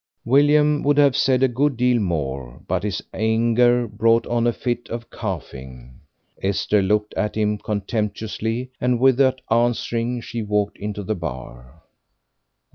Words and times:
William 0.25 0.81
would 0.81 0.97
have 0.97 1.15
said 1.15 1.43
a 1.43 1.47
good 1.47 1.77
deal 1.77 1.99
more, 2.01 2.63
but 2.67 2.81
his 2.81 3.03
anger 3.13 3.87
brought 3.87 4.25
on 4.25 4.47
a 4.47 4.51
fit 4.51 4.89
of 4.89 5.11
coughing. 5.11 5.99
Esther 6.41 6.81
looked 6.81 7.13
at 7.13 7.35
him 7.35 7.55
contemptuously, 7.59 8.71
and 8.81 8.99
without 8.99 9.41
answering 9.51 10.19
she 10.19 10.41
walked 10.41 10.79
into 10.79 11.03
the 11.03 11.13
bar. 11.13 11.83